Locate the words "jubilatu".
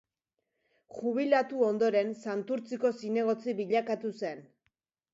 0.95-1.61